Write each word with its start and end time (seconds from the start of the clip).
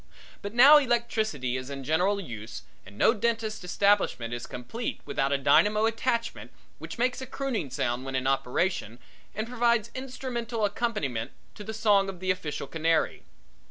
But 0.41 0.55
now 0.55 0.77
electricity 0.79 1.57
is 1.57 1.69
in 1.69 1.83
general 1.83 2.19
use 2.19 2.63
and 2.87 2.97
no 2.97 3.13
dentist's 3.13 3.63
establishment 3.63 4.33
is 4.33 4.47
complete 4.47 4.99
without 5.05 5.31
a 5.31 5.37
dynamo 5.37 5.85
attachment 5.85 6.49
which 6.79 6.97
makes 6.97 7.21
a 7.21 7.27
crooning 7.27 7.69
sound 7.69 8.03
when 8.03 8.15
in 8.15 8.25
operation 8.25 8.97
and 9.35 9.47
provides 9.47 9.91
instrumental 9.93 10.65
accompaniment 10.65 11.33
to 11.53 11.63
the 11.63 11.71
song 11.71 12.09
of 12.09 12.19
the 12.19 12.31
official 12.31 12.65
canary. 12.65 13.25